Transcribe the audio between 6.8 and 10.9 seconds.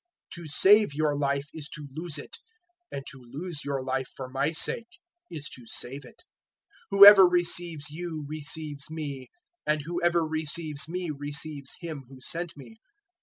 010:040 "Whoever receives you receives me, and whoever receives